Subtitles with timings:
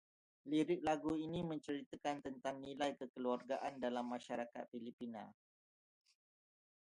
[0.51, 5.23] Lirik lagu ini menceritakan tentang nilai kekeluargaan dalam masyarakat Filipina